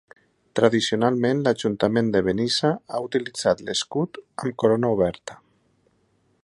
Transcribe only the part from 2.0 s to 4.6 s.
de Benissa ha utilitzat l'escut amb